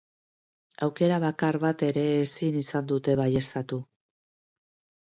[0.87, 3.83] Aukera bakar bat ere ezin izan dute baieztatu.